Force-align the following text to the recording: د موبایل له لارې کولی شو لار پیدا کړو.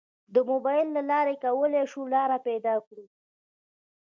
د 0.33 0.35
موبایل 0.49 0.87
له 0.95 1.01
لارې 1.11 1.33
کولی 1.43 1.83
شو 1.91 2.01
لار 2.13 2.31
پیدا 2.47 2.75
کړو. 2.85 3.05